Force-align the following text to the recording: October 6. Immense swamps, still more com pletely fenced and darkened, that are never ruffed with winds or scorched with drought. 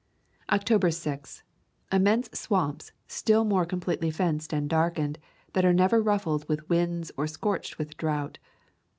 October 0.51 0.89
6. 0.89 1.43
Immense 1.91 2.27
swamps, 2.33 2.91
still 3.07 3.43
more 3.45 3.67
com 3.67 3.79
pletely 3.79 4.11
fenced 4.11 4.51
and 4.51 4.67
darkened, 4.67 5.19
that 5.53 5.63
are 5.63 5.73
never 5.73 6.01
ruffed 6.01 6.47
with 6.49 6.67
winds 6.67 7.11
or 7.17 7.27
scorched 7.27 7.77
with 7.77 7.95
drought. 7.97 8.39